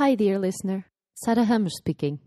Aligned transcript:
Hi, 0.00 0.14
dear 0.14 0.38
listener. 0.38 0.86
Sarah 1.12 1.44
Hammer 1.44 1.68
speaking. 1.68 2.20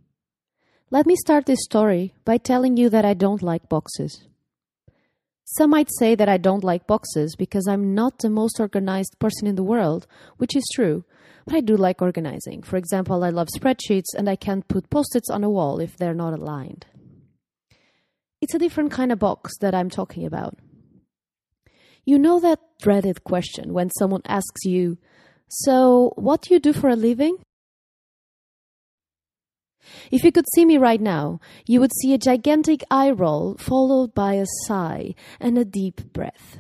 Let 0.92 1.08
me 1.08 1.16
start 1.16 1.48
this 1.48 1.64
story 1.64 2.14
by 2.24 2.38
telling 2.38 2.78
you 2.78 2.88
that 2.90 3.04
I 3.04 3.16
don't 3.16 3.42
like 3.42 3.68
boxes. 3.68 4.28
Some 5.46 5.72
might 5.72 5.90
say 5.98 6.14
that 6.14 6.30
I 6.30 6.38
don't 6.38 6.64
like 6.64 6.86
boxes 6.86 7.36
because 7.36 7.68
I'm 7.68 7.96
not 7.96 8.20
the 8.20 8.30
most 8.30 8.60
organized 8.60 9.18
person 9.18 9.48
in 9.48 9.56
the 9.56 9.64
world, 9.64 10.06
which 10.38 10.56
is 10.56 10.64
true, 10.76 11.04
but 11.48 11.56
I 11.56 11.62
do 11.62 11.76
like 11.76 12.00
organizing. 12.00 12.62
For 12.62 12.78
example, 12.78 13.24
I 13.24 13.32
love 13.32 13.48
spreadsheets 13.48 14.14
and 14.16 14.30
I 14.30 14.36
can't 14.36 14.68
put 14.68 14.92
post 14.92 15.16
its 15.16 15.32
on 15.32 15.44
a 15.44 15.50
wall 15.50 15.80
if 15.80 15.98
they're 15.98 16.14
not 16.14 16.34
aligned. 16.34 16.86
It's 18.40 18.54
a 18.54 18.60
different 18.60 18.92
kind 18.92 19.12
of 19.12 19.18
box 19.18 19.58
that 19.62 19.74
I'm 19.74 19.90
talking 19.90 20.28
about. 20.28 20.60
You 22.06 22.20
know 22.20 22.40
that 22.40 22.60
dreaded 22.84 23.24
question 23.24 23.74
when 23.74 23.90
someone 23.90 24.22
asks 24.26 24.64
you, 24.64 25.00
So, 25.48 26.14
what 26.18 26.44
do 26.44 26.54
you 26.54 26.60
do 26.60 26.72
for 26.72 26.90
a 26.90 26.96
living? 26.96 27.38
If 30.12 30.24
you 30.24 30.32
could 30.32 30.46
see 30.54 30.66
me 30.66 30.78
right 30.78 31.02
now, 31.02 31.40
you 31.66 31.80
would 31.80 31.92
see 32.02 32.14
a 32.14 32.18
gigantic 32.18 32.84
eye 32.90 33.12
roll 33.12 33.56
followed 33.58 34.14
by 34.14 34.34
a 34.34 34.46
sigh 34.66 35.16
and 35.40 35.58
a 35.58 35.66
deep 35.66 36.14
breath. 36.14 36.60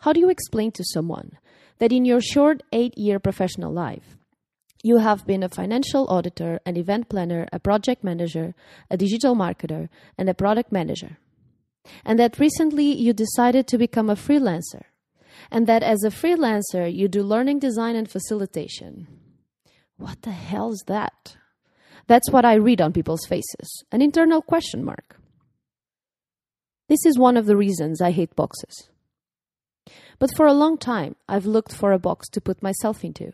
How 0.00 0.12
do 0.12 0.20
you 0.20 0.30
explain 0.30 0.72
to 0.72 0.84
someone 0.84 1.38
that 1.78 1.92
in 1.92 2.04
your 2.04 2.20
short 2.20 2.62
eight 2.72 2.96
year 2.96 3.18
professional 3.18 3.72
life, 3.72 4.16
you 4.82 4.98
have 4.98 5.26
been 5.26 5.42
a 5.42 5.48
financial 5.48 6.06
auditor, 6.08 6.60
an 6.64 6.76
event 6.76 7.08
planner, 7.08 7.48
a 7.52 7.58
project 7.58 8.04
manager, 8.04 8.54
a 8.90 8.96
digital 8.96 9.34
marketer, 9.34 9.88
and 10.16 10.28
a 10.28 10.34
product 10.34 10.70
manager? 10.70 11.18
And 12.04 12.18
that 12.18 12.38
recently 12.38 12.92
you 12.94 13.12
decided 13.12 13.66
to 13.68 13.78
become 13.78 14.08
a 14.08 14.14
freelancer, 14.14 14.82
and 15.50 15.66
that 15.66 15.82
as 15.82 16.04
a 16.04 16.10
freelancer 16.10 16.92
you 16.92 17.08
do 17.08 17.22
learning 17.22 17.58
design 17.58 17.96
and 17.96 18.08
facilitation 18.08 19.08
what 19.98 20.22
the 20.22 20.30
hell 20.30 20.72
is 20.72 20.82
that? 20.86 21.36
That's 22.06 22.30
what 22.30 22.44
I 22.44 22.54
read 22.54 22.80
on 22.80 22.92
people's 22.92 23.26
faces 23.26 23.84
an 23.92 24.00
internal 24.00 24.40
question 24.40 24.84
mark. 24.84 25.16
This 26.88 27.04
is 27.04 27.18
one 27.18 27.36
of 27.36 27.44
the 27.44 27.56
reasons 27.56 28.00
I 28.00 28.12
hate 28.12 28.34
boxes. 28.34 28.88
But 30.18 30.34
for 30.34 30.46
a 30.46 30.54
long 30.54 30.78
time, 30.78 31.16
I've 31.28 31.44
looked 31.44 31.74
for 31.74 31.92
a 31.92 31.98
box 31.98 32.28
to 32.30 32.40
put 32.40 32.62
myself 32.62 33.04
into. 33.04 33.32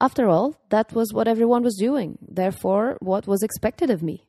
After 0.00 0.28
all, 0.28 0.60
that 0.68 0.92
was 0.92 1.14
what 1.14 1.28
everyone 1.28 1.62
was 1.62 1.76
doing, 1.76 2.18
therefore, 2.20 2.98
what 3.00 3.26
was 3.26 3.42
expected 3.42 3.88
of 3.88 4.02
me. 4.02 4.26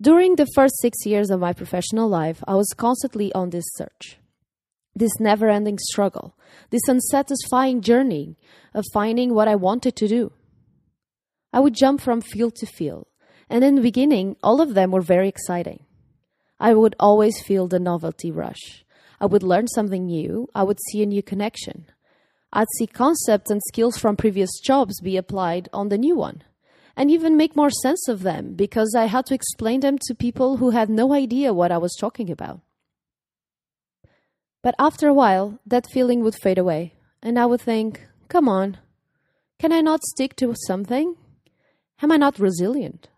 During 0.00 0.36
the 0.36 0.48
first 0.54 0.74
six 0.80 1.06
years 1.06 1.30
of 1.30 1.40
my 1.40 1.52
professional 1.54 2.08
life, 2.08 2.44
I 2.46 2.54
was 2.54 2.74
constantly 2.76 3.32
on 3.32 3.50
this 3.50 3.64
search 3.76 4.18
this 4.96 5.20
never 5.20 5.50
ending 5.50 5.78
struggle, 5.78 6.34
this 6.70 6.88
unsatisfying 6.88 7.82
journey 7.82 8.38
of 8.74 8.84
finding 8.94 9.34
what 9.34 9.46
I 9.46 9.54
wanted 9.54 9.94
to 9.96 10.08
do. 10.08 10.32
I 11.52 11.60
would 11.60 11.74
jump 11.74 12.00
from 12.00 12.22
field 12.22 12.56
to 12.56 12.66
field, 12.66 13.06
and 13.50 13.62
in 13.62 13.74
the 13.74 13.82
beginning, 13.82 14.36
all 14.42 14.60
of 14.60 14.74
them 14.74 14.90
were 14.90 15.02
very 15.02 15.28
exciting. 15.28 15.84
I 16.58 16.72
would 16.72 16.96
always 16.98 17.42
feel 17.42 17.68
the 17.68 17.78
novelty 17.78 18.30
rush. 18.30 18.84
I 19.20 19.26
would 19.26 19.42
learn 19.42 19.68
something 19.68 20.06
new, 20.06 20.48
I 20.54 20.62
would 20.62 20.78
see 20.88 21.02
a 21.02 21.06
new 21.06 21.22
connection. 21.22 21.86
I'd 22.52 22.66
see 22.78 22.86
concepts 22.86 23.50
and 23.50 23.60
skills 23.68 23.98
from 23.98 24.16
previous 24.16 24.50
jobs 24.60 25.00
be 25.00 25.18
applied 25.18 25.68
on 25.74 25.90
the 25.90 25.98
new 25.98 26.16
one, 26.16 26.42
and 26.96 27.10
even 27.10 27.36
make 27.36 27.54
more 27.54 27.70
sense 27.70 28.08
of 28.08 28.22
them 28.22 28.54
because 28.54 28.94
I 28.96 29.06
had 29.06 29.26
to 29.26 29.34
explain 29.34 29.80
them 29.80 29.98
to 30.06 30.14
people 30.14 30.56
who 30.56 30.70
had 30.70 30.88
no 30.88 31.12
idea 31.12 31.52
what 31.52 31.70
I 31.70 31.76
was 31.76 31.94
talking 32.00 32.30
about. 32.30 32.60
But 34.66 34.74
after 34.80 35.06
a 35.06 35.14
while, 35.14 35.60
that 35.64 35.92
feeling 35.92 36.24
would 36.24 36.34
fade 36.34 36.58
away, 36.58 36.94
and 37.22 37.38
I 37.38 37.46
would 37.46 37.60
think, 37.60 38.04
come 38.26 38.48
on, 38.48 38.78
can 39.60 39.70
I 39.70 39.80
not 39.80 40.02
stick 40.02 40.34
to 40.38 40.52
something? 40.66 41.14
Am 42.02 42.10
I 42.10 42.16
not 42.16 42.40
resilient? 42.40 43.08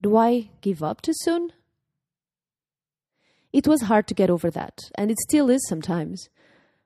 Do 0.00 0.16
I 0.16 0.50
give 0.60 0.80
up 0.80 1.02
too 1.02 1.14
soon? 1.16 1.50
It 3.52 3.66
was 3.66 3.82
hard 3.90 4.06
to 4.06 4.14
get 4.14 4.30
over 4.30 4.52
that, 4.52 4.78
and 4.94 5.10
it 5.10 5.18
still 5.18 5.50
is 5.50 5.66
sometimes. 5.68 6.28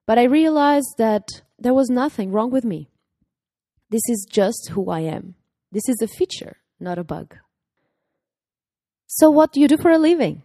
But 0.07 0.19
I 0.19 0.25
realized 0.25 0.95
that 0.97 1.29
there 1.59 1.75
was 1.75 1.91
nothing 1.91 2.33
wrong 2.33 2.51
with 2.51 2.65
me. 2.65 2.89
This 3.91 4.09
is 4.09 4.27
just 4.27 4.71
who 4.71 4.89
I 4.89 5.01
am. 5.01 5.35
This 5.71 5.87
is 5.87 6.01
a 6.01 6.09
feature, 6.09 6.57
not 6.81 6.97
a 6.97 7.05
bug. 7.05 7.37
So, 9.07 9.29
what 9.29 9.53
do 9.53 9.61
you 9.61 9.69
do 9.69 9.77
for 9.77 9.91
a 9.91 9.99
living? 9.99 10.41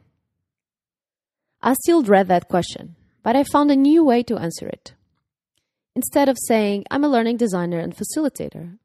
I 1.61 1.75
still 1.75 2.01
dread 2.01 2.27
that 2.27 2.49
question 2.49 2.97
but 3.23 3.35
I 3.35 3.43
found 3.43 3.71
a 3.71 3.75
new 3.75 4.03
way 4.03 4.23
to 4.23 4.37
answer 4.37 4.67
it. 4.67 4.93
Instead 5.95 6.29
of 6.29 6.37
saying, 6.47 6.85
I'm 6.89 7.03
a 7.03 7.09
learning 7.09 7.37
designer 7.37 7.79
and 7.79 7.95
facilitator, 7.95 8.77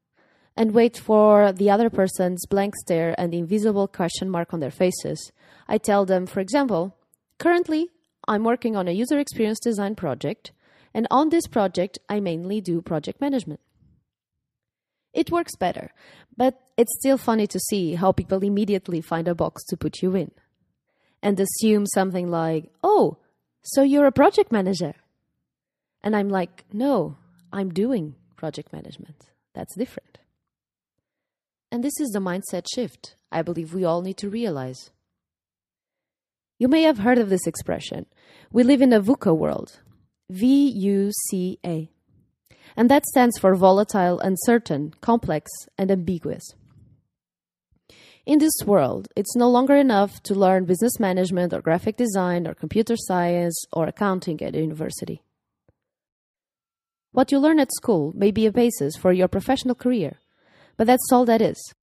and 0.55 0.73
wait 0.73 0.97
for 0.97 1.51
the 1.51 1.69
other 1.69 1.89
person's 1.89 2.45
blank 2.47 2.75
stare 2.75 3.15
and 3.17 3.33
invisible 3.33 3.87
question 3.87 4.29
mark 4.29 4.53
on 4.53 4.59
their 4.59 4.71
faces, 4.71 5.31
I 5.67 5.77
tell 5.77 6.05
them, 6.05 6.25
for 6.25 6.39
example, 6.39 6.95
currently 7.37 7.89
I'm 8.27 8.43
working 8.43 8.75
on 8.75 8.87
a 8.87 8.91
user 8.91 9.19
experience 9.19 9.59
design 9.59 9.95
project, 9.95 10.51
and 10.93 11.07
on 11.11 11.29
this 11.29 11.47
project, 11.47 11.99
I 12.09 12.19
mainly 12.19 12.59
do 12.59 12.81
project 12.81 13.21
management. 13.21 13.59
It 15.13 15.31
works 15.31 15.55
better, 15.55 15.91
but 16.35 16.59
it's 16.75 16.95
still 16.99 17.17
funny 17.17 17.47
to 17.47 17.59
see 17.59 17.95
how 17.95 18.11
people 18.11 18.43
immediately 18.43 19.01
find 19.01 19.27
a 19.27 19.35
box 19.35 19.63
to 19.65 19.77
put 19.77 20.01
you 20.01 20.15
in 20.15 20.31
and 21.23 21.39
assume 21.39 21.85
something 21.87 22.29
like, 22.29 22.71
oh, 22.83 23.17
so 23.67 23.83
you're 23.83 24.05
a 24.05 24.11
project 24.11 24.51
manager. 24.51 24.93
And 26.01 26.15
I'm 26.15 26.29
like, 26.29 26.65
No, 26.71 27.17
I'm 27.51 27.73
doing 27.73 28.15
project 28.35 28.71
management. 28.71 29.29
That's 29.53 29.75
different. 29.75 30.19
And 31.71 31.83
this 31.83 31.99
is 31.99 32.09
the 32.11 32.19
mindset 32.19 32.65
shift 32.73 33.15
I 33.31 33.41
believe 33.41 33.73
we 33.73 33.83
all 33.83 34.01
need 34.01 34.17
to 34.17 34.29
realize. 34.29 34.91
You 36.59 36.67
may 36.67 36.83
have 36.83 36.99
heard 36.99 37.19
of 37.19 37.29
this 37.29 37.45
expression. 37.45 38.05
We 38.51 38.63
live 38.63 38.81
in 38.81 38.93
a 38.93 39.01
VUCA 39.01 39.37
world. 39.37 39.81
V 40.29 40.69
U 40.69 41.11
C 41.29 41.59
A. 41.65 41.89
And 42.75 42.89
that 42.89 43.05
stands 43.05 43.37
for 43.37 43.55
volatile, 43.55 44.19
uncertain, 44.19 44.93
complex, 45.01 45.51
and 45.77 45.91
ambiguous. 45.91 46.43
In 48.27 48.39
this 48.39 48.65
world, 48.65 49.07
it's 49.15 49.37
no 49.37 49.49
longer 49.49 49.77
enough 49.77 50.21
to 50.23 50.35
learn 50.35 50.65
business 50.65 50.99
management 50.99 51.53
or 51.53 51.61
graphic 51.61 51.95
design 51.95 52.45
or 52.45 52.53
computer 52.53 52.95
science 52.97 53.57
or 53.71 53.87
accounting 53.87 54.41
at 54.41 54.53
a 54.53 54.59
university. 54.59 55.23
What 57.13 57.31
you 57.31 57.39
learn 57.39 57.57
at 57.61 57.71
school 57.71 58.11
may 58.13 58.31
be 58.31 58.45
a 58.45 58.51
basis 58.51 58.97
for 58.97 59.13
your 59.13 59.29
professional 59.29 59.75
career, 59.75 60.19
but 60.75 60.87
that's 60.87 61.09
all 61.09 61.23
that 61.23 61.41
is. 61.41 61.73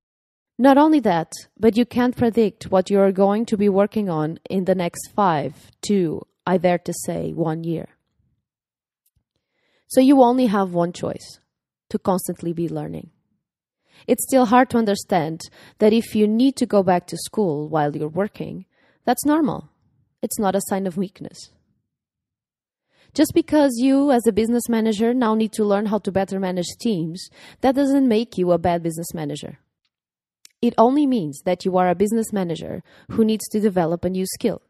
Not 0.59 0.77
only 0.77 0.99
that, 0.99 1.31
but 1.57 1.75
you 1.75 1.83
can't 1.83 2.15
predict 2.15 2.69
what 2.69 2.91
you 2.91 2.99
are 2.99 3.11
going 3.11 3.47
to 3.47 3.57
be 3.57 3.67
working 3.67 4.07
on 4.07 4.37
in 4.47 4.65
the 4.65 4.75
next 4.75 5.09
five, 5.15 5.71
two, 5.81 6.27
I 6.45 6.59
dare 6.59 6.77
to 6.77 6.93
say, 7.07 7.33
one 7.33 7.63
year. 7.63 7.87
So 9.87 9.99
you 9.99 10.21
only 10.21 10.45
have 10.45 10.75
one 10.75 10.93
choice 10.93 11.39
to 11.89 11.97
constantly 11.97 12.53
be 12.53 12.69
learning. 12.69 13.09
It's 14.07 14.25
still 14.27 14.45
hard 14.45 14.69
to 14.69 14.77
understand 14.77 15.41
that 15.79 15.93
if 15.93 16.15
you 16.15 16.27
need 16.27 16.55
to 16.57 16.65
go 16.65 16.83
back 16.83 17.07
to 17.07 17.17
school 17.17 17.67
while 17.69 17.95
you're 17.95 18.07
working, 18.07 18.65
that's 19.05 19.25
normal. 19.25 19.69
It's 20.21 20.39
not 20.39 20.55
a 20.55 20.61
sign 20.67 20.87
of 20.87 20.97
weakness. 20.97 21.51
Just 23.13 23.33
because 23.33 23.71
you, 23.77 24.11
as 24.11 24.27
a 24.27 24.33
business 24.33 24.67
manager, 24.67 25.13
now 25.13 25.35
need 25.35 25.53
to 25.53 25.63
learn 25.63 25.85
how 25.85 25.99
to 25.99 26.11
better 26.11 26.39
manage 26.39 26.67
teams, 26.81 27.29
that 27.61 27.75
doesn't 27.75 28.07
make 28.07 28.37
you 28.37 28.51
a 28.51 28.57
bad 28.57 28.83
business 28.83 29.13
manager. 29.13 29.59
It 30.61 30.73
only 30.77 31.07
means 31.07 31.41
that 31.45 31.63
you 31.63 31.77
are 31.77 31.87
a 31.87 31.95
business 31.95 32.33
manager 32.33 32.83
who 33.11 33.23
needs 33.23 33.47
to 33.49 33.59
develop 33.59 34.03
a 34.03 34.09
new 34.09 34.25
skill. 34.25 34.61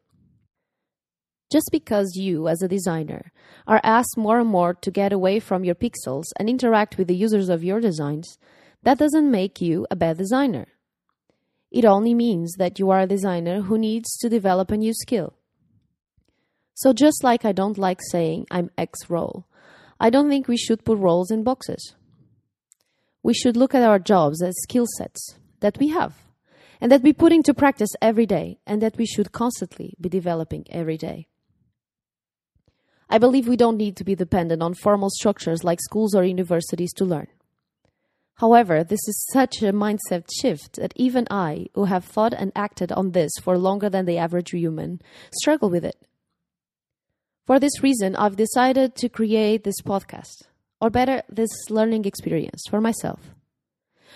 Just 1.51 1.69
because 1.71 2.15
you, 2.15 2.47
as 2.47 2.61
a 2.61 2.67
designer, 2.67 3.31
are 3.65 3.81
asked 3.83 4.17
more 4.17 4.39
and 4.39 4.49
more 4.49 4.73
to 4.73 4.91
get 4.91 5.13
away 5.13 5.39
from 5.39 5.63
your 5.63 5.75
pixels 5.75 6.25
and 6.37 6.49
interact 6.49 6.97
with 6.97 7.07
the 7.07 7.15
users 7.15 7.49
of 7.49 7.63
your 7.63 7.79
designs, 7.79 8.37
that 8.85 8.99
doesn't 8.99 9.31
make 9.31 9.59
you 9.61 9.87
a 9.89 9.95
bad 9.95 10.17
designer. 10.17 10.67
It 11.71 11.85
only 11.85 12.13
means 12.13 12.53
that 12.57 12.77
you 12.77 12.91
are 12.91 13.01
a 13.01 13.07
designer 13.07 13.61
who 13.61 13.79
needs 13.79 14.15
to 14.19 14.29
develop 14.29 14.69
a 14.71 14.77
new 14.77 14.93
skill. 14.93 15.33
So, 16.75 16.93
just 16.93 17.23
like 17.23 17.43
I 17.45 17.51
don't 17.51 17.79
like 17.79 17.99
saying 18.11 18.45
I'm 18.51 18.69
X 18.77 19.09
role, 19.09 19.47
I 19.99 20.11
don't 20.11 20.29
think 20.29 20.47
we 20.47 20.55
should 20.55 20.85
put 20.85 20.99
roles 20.99 21.31
in 21.31 21.43
boxes. 21.43 21.95
We 23.23 23.33
should 23.33 23.57
look 23.57 23.73
at 23.73 23.81
our 23.81 23.97
jobs 23.97 24.43
as 24.43 24.55
skill 24.61 24.85
sets 24.97 25.35
that 25.61 25.79
we 25.79 25.87
have 25.87 26.13
and 26.79 26.91
that 26.91 27.01
we 27.01 27.11
put 27.11 27.33
into 27.33 27.55
practice 27.55 27.89
every 28.01 28.27
day 28.27 28.59
and 28.67 28.81
that 28.83 28.97
we 28.97 29.07
should 29.07 29.31
constantly 29.31 29.95
be 29.99 30.09
developing 30.09 30.65
every 30.69 30.97
day. 30.97 31.27
I 33.09 33.17
believe 33.17 33.47
we 33.47 33.57
don't 33.57 33.77
need 33.77 33.97
to 33.97 34.03
be 34.03 34.13
dependent 34.13 34.61
on 34.61 34.75
formal 34.75 35.09
structures 35.09 35.63
like 35.63 35.79
schools 35.81 36.13
or 36.13 36.23
universities 36.23 36.93
to 36.93 37.05
learn. 37.05 37.27
However, 38.35 38.83
this 38.83 39.07
is 39.07 39.27
such 39.31 39.61
a 39.61 39.71
mindset 39.71 40.29
shift 40.41 40.75
that 40.75 40.93
even 40.95 41.25
I, 41.31 41.67
who 41.73 41.85
have 41.85 42.03
thought 42.03 42.33
and 42.33 42.51
acted 42.55 42.91
on 42.91 43.11
this 43.11 43.31
for 43.41 43.57
longer 43.57 43.89
than 43.89 44.05
the 44.05 44.17
average 44.17 44.51
human, 44.51 45.01
struggle 45.31 45.69
with 45.69 45.85
it. 45.85 45.95
For 47.45 47.59
this 47.59 47.81
reason, 47.81 48.15
I've 48.15 48.35
decided 48.35 48.95
to 48.95 49.09
create 49.09 49.63
this 49.63 49.81
podcast. 49.81 50.43
or 50.81 50.89
better, 50.89 51.23
this 51.29 51.49
learning 51.69 52.03
experience 52.03 52.63
for 52.69 52.81
myself, 52.81 53.33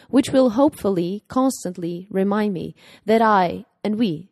which 0.10 0.30
will 0.32 0.52
hopefully 0.52 1.24
constantly 1.30 2.06
remind 2.12 2.54
me 2.54 2.76
that 3.06 3.22
I 3.22 3.66
and 3.84 3.98
we 3.98 4.30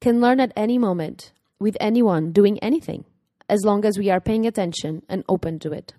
can 0.00 0.20
learn 0.20 0.38
at 0.38 0.52
any 0.54 0.76
moment 0.76 1.32
with 1.58 1.76
anyone 1.80 2.30
doing 2.30 2.58
anything, 2.58 3.04
as 3.48 3.64
long 3.64 3.84
as 3.84 3.98
we 3.98 4.10
are 4.10 4.20
paying 4.20 4.46
attention 4.46 5.02
and 5.08 5.24
open 5.28 5.58
to 5.60 5.72
it. 5.72 5.94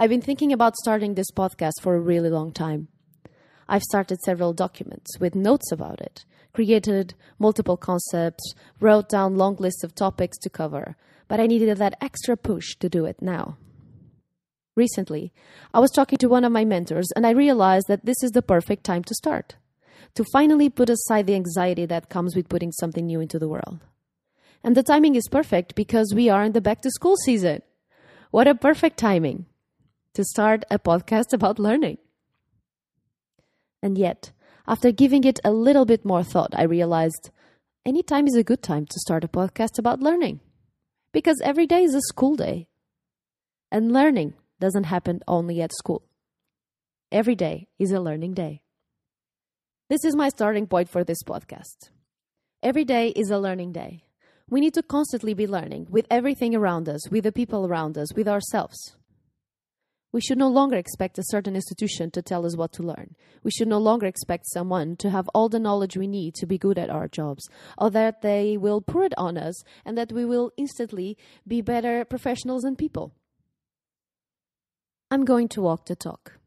I've 0.00 0.10
been 0.10 0.22
thinking 0.22 0.52
about 0.52 0.76
starting 0.76 1.14
this 1.14 1.32
podcast 1.32 1.80
for 1.82 1.96
a 1.96 2.00
really 2.00 2.30
long 2.30 2.52
time. 2.52 2.86
I've 3.68 3.82
started 3.82 4.20
several 4.20 4.52
documents 4.52 5.18
with 5.18 5.34
notes 5.34 5.72
about 5.72 6.00
it, 6.00 6.24
created 6.52 7.14
multiple 7.40 7.76
concepts, 7.76 8.54
wrote 8.78 9.08
down 9.08 9.36
long 9.36 9.56
lists 9.56 9.82
of 9.82 9.96
topics 9.96 10.38
to 10.38 10.50
cover, 10.50 10.94
but 11.26 11.40
I 11.40 11.48
needed 11.48 11.76
that 11.76 11.98
extra 12.00 12.36
push 12.36 12.76
to 12.76 12.88
do 12.88 13.06
it 13.06 13.20
now. 13.20 13.56
Recently, 14.76 15.32
I 15.74 15.80
was 15.80 15.90
talking 15.90 16.18
to 16.18 16.28
one 16.28 16.44
of 16.44 16.52
my 16.52 16.64
mentors 16.64 17.08
and 17.16 17.26
I 17.26 17.30
realized 17.30 17.88
that 17.88 18.06
this 18.06 18.22
is 18.22 18.30
the 18.30 18.40
perfect 18.40 18.84
time 18.84 19.02
to 19.02 19.16
start, 19.16 19.56
to 20.14 20.24
finally 20.32 20.70
put 20.70 20.90
aside 20.90 21.26
the 21.26 21.34
anxiety 21.34 21.86
that 21.86 22.08
comes 22.08 22.36
with 22.36 22.48
putting 22.48 22.70
something 22.70 23.04
new 23.04 23.20
into 23.20 23.40
the 23.40 23.48
world. 23.48 23.80
And 24.62 24.76
the 24.76 24.84
timing 24.84 25.16
is 25.16 25.26
perfect 25.28 25.74
because 25.74 26.12
we 26.14 26.28
are 26.28 26.44
in 26.44 26.52
the 26.52 26.60
back 26.60 26.82
to 26.82 26.90
school 26.92 27.16
season. 27.16 27.62
What 28.30 28.46
a 28.46 28.54
perfect 28.54 28.96
timing 28.96 29.46
to 30.14 30.24
start 30.24 30.64
a 30.70 30.78
podcast 30.78 31.32
about 31.32 31.58
learning. 31.58 31.98
And 33.82 33.96
yet, 33.96 34.32
after 34.66 34.92
giving 34.92 35.24
it 35.24 35.40
a 35.44 35.52
little 35.52 35.84
bit 35.84 36.04
more 36.04 36.24
thought, 36.24 36.54
I 36.54 36.64
realized 36.64 37.30
any 37.86 38.02
time 38.02 38.26
is 38.26 38.34
a 38.34 38.44
good 38.44 38.62
time 38.62 38.86
to 38.86 39.00
start 39.00 39.24
a 39.24 39.28
podcast 39.28 39.78
about 39.78 40.00
learning 40.00 40.40
because 41.12 41.40
every 41.42 41.66
day 41.66 41.84
is 41.84 41.94
a 41.94 42.02
school 42.02 42.36
day. 42.36 42.68
And 43.70 43.92
learning 43.92 44.34
doesn't 44.60 44.84
happen 44.84 45.20
only 45.26 45.62
at 45.62 45.72
school. 45.72 46.02
Every 47.10 47.34
day 47.34 47.68
is 47.78 47.92
a 47.92 48.00
learning 48.00 48.34
day. 48.34 48.60
This 49.88 50.04
is 50.04 50.14
my 50.14 50.28
starting 50.28 50.66
point 50.66 50.90
for 50.90 51.02
this 51.02 51.22
podcast. 51.22 51.88
Every 52.62 52.84
day 52.84 53.08
is 53.08 53.30
a 53.30 53.38
learning 53.38 53.72
day. 53.72 54.04
We 54.50 54.60
need 54.60 54.74
to 54.74 54.82
constantly 54.82 55.32
be 55.32 55.46
learning 55.46 55.86
with 55.88 56.06
everything 56.10 56.54
around 56.54 56.90
us, 56.90 57.08
with 57.08 57.24
the 57.24 57.32
people 57.32 57.66
around 57.66 57.96
us, 57.96 58.12
with 58.14 58.28
ourselves. 58.28 58.97
We 60.10 60.22
should 60.22 60.38
no 60.38 60.48
longer 60.48 60.76
expect 60.76 61.18
a 61.18 61.24
certain 61.24 61.54
institution 61.54 62.10
to 62.12 62.22
tell 62.22 62.46
us 62.46 62.56
what 62.56 62.72
to 62.72 62.82
learn. 62.82 63.14
We 63.42 63.50
should 63.50 63.68
no 63.68 63.78
longer 63.78 64.06
expect 64.06 64.46
someone 64.48 64.96
to 64.96 65.10
have 65.10 65.28
all 65.34 65.50
the 65.50 65.58
knowledge 65.58 65.98
we 65.98 66.06
need 66.06 66.34
to 66.36 66.46
be 66.46 66.56
good 66.56 66.78
at 66.78 66.88
our 66.88 67.08
jobs, 67.08 67.46
or 67.76 67.90
that 67.90 68.22
they 68.22 68.56
will 68.56 68.80
pour 68.80 69.04
it 69.04 69.12
on 69.18 69.36
us 69.36 69.62
and 69.84 69.98
that 69.98 70.10
we 70.10 70.24
will 70.24 70.50
instantly 70.56 71.18
be 71.46 71.60
better 71.60 72.06
professionals 72.06 72.64
and 72.64 72.78
people. 72.78 73.12
I'm 75.10 75.26
going 75.26 75.48
to 75.48 75.62
walk 75.62 75.86
the 75.86 75.96
talk. 75.96 76.38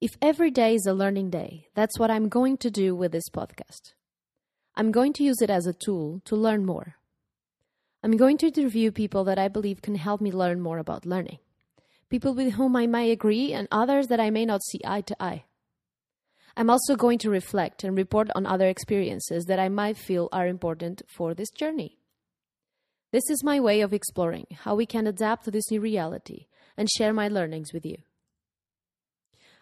If 0.00 0.12
every 0.22 0.50
day 0.50 0.74
is 0.74 0.86
a 0.86 0.94
learning 0.94 1.28
day, 1.28 1.68
that's 1.74 1.98
what 1.98 2.10
I'm 2.10 2.30
going 2.30 2.56
to 2.58 2.70
do 2.70 2.94
with 2.94 3.12
this 3.12 3.28
podcast. 3.28 3.92
I'm 4.74 4.90
going 4.90 5.12
to 5.14 5.24
use 5.24 5.42
it 5.42 5.50
as 5.50 5.66
a 5.66 5.74
tool 5.74 6.22
to 6.24 6.34
learn 6.34 6.64
more. 6.64 6.94
I'm 8.02 8.16
going 8.16 8.38
to 8.38 8.46
interview 8.46 8.90
people 8.90 9.24
that 9.24 9.38
I 9.38 9.48
believe 9.48 9.82
can 9.82 9.96
help 9.96 10.22
me 10.22 10.32
learn 10.32 10.62
more 10.62 10.78
about 10.78 11.04
learning 11.04 11.40
people 12.10 12.34
with 12.34 12.54
whom 12.54 12.74
I 12.76 12.86
may 12.86 13.12
agree, 13.12 13.52
and 13.52 13.68
others 13.70 14.08
that 14.08 14.20
I 14.20 14.30
may 14.30 14.44
not 14.44 14.64
see 14.64 14.80
eye 14.84 15.00
to 15.02 15.22
eye. 15.22 15.44
I'm 16.56 16.68
also 16.68 16.96
going 16.96 17.18
to 17.20 17.30
reflect 17.30 17.84
and 17.84 17.96
report 17.96 18.28
on 18.34 18.44
other 18.44 18.66
experiences 18.66 19.44
that 19.44 19.60
I 19.60 19.68
might 19.68 19.96
feel 19.96 20.28
are 20.32 20.48
important 20.48 21.02
for 21.06 21.32
this 21.32 21.50
journey. 21.50 21.98
This 23.12 23.30
is 23.30 23.44
my 23.44 23.60
way 23.60 23.80
of 23.80 23.92
exploring 23.92 24.46
how 24.64 24.74
we 24.74 24.86
can 24.86 25.06
adapt 25.06 25.44
to 25.44 25.50
this 25.50 25.70
new 25.70 25.80
reality 25.80 26.46
and 26.76 26.90
share 26.90 27.12
my 27.12 27.28
learnings 27.28 27.72
with 27.72 27.86
you. 27.86 27.98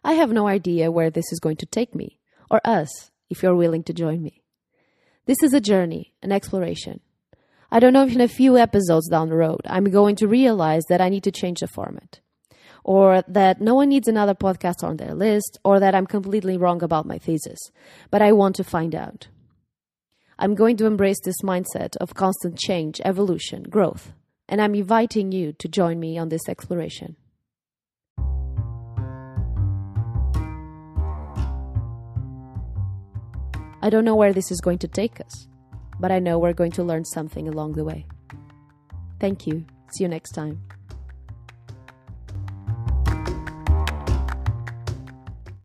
I 0.02 0.14
have 0.14 0.32
no 0.32 0.48
idea 0.48 0.90
where 0.90 1.10
this 1.10 1.30
is 1.30 1.40
going 1.40 1.56
to 1.58 1.66
take 1.66 1.94
me, 1.94 2.18
or 2.50 2.60
us, 2.64 3.10
if 3.28 3.42
you're 3.42 3.54
willing 3.54 3.82
to 3.84 3.92
join 3.92 4.22
me. 4.22 4.42
This 5.26 5.42
is 5.42 5.52
a 5.52 5.60
journey, 5.60 6.14
an 6.22 6.32
exploration. 6.32 7.00
I 7.70 7.80
don't 7.80 7.92
know 7.92 8.06
if 8.06 8.14
in 8.14 8.22
a 8.22 8.28
few 8.28 8.56
episodes 8.56 9.10
down 9.10 9.28
the 9.28 9.36
road 9.36 9.60
I'm 9.66 9.90
going 9.90 10.16
to 10.16 10.26
realize 10.26 10.84
that 10.88 11.02
I 11.02 11.10
need 11.10 11.24
to 11.24 11.30
change 11.30 11.60
the 11.60 11.68
format 11.68 12.20
or 12.88 13.22
that 13.28 13.60
no 13.60 13.74
one 13.74 13.90
needs 13.90 14.08
another 14.08 14.34
podcast 14.34 14.82
on 14.82 14.96
their 14.96 15.12
list, 15.12 15.58
or 15.62 15.78
that 15.78 15.94
I'm 15.94 16.06
completely 16.06 16.56
wrong 16.56 16.82
about 16.82 17.04
my 17.04 17.18
thesis. 17.18 17.58
But 18.10 18.22
I 18.22 18.32
want 18.32 18.56
to 18.56 18.64
find 18.64 18.94
out. 18.94 19.28
I'm 20.38 20.54
going 20.54 20.78
to 20.78 20.86
embrace 20.86 21.20
this 21.22 21.42
mindset 21.44 21.98
of 21.98 22.14
constant 22.14 22.58
change, 22.58 22.98
evolution, 23.04 23.64
growth, 23.64 24.14
and 24.48 24.62
I'm 24.62 24.74
inviting 24.74 25.32
you 25.32 25.52
to 25.58 25.68
join 25.68 26.00
me 26.00 26.16
on 26.16 26.30
this 26.30 26.48
exploration. 26.48 27.16
I 33.82 33.90
don't 33.90 34.06
know 34.06 34.16
where 34.16 34.32
this 34.32 34.50
is 34.50 34.62
going 34.62 34.78
to 34.78 34.88
take 34.88 35.20
us, 35.20 35.46
but 36.00 36.10
I 36.10 36.20
know 36.20 36.38
we're 36.38 36.54
going 36.54 36.72
to 36.72 36.82
learn 36.82 37.04
something 37.04 37.48
along 37.48 37.74
the 37.74 37.84
way. 37.84 38.06
Thank 39.20 39.46
you. 39.46 39.66
See 39.92 40.04
you 40.04 40.08
next 40.08 40.30
time. 40.30 40.67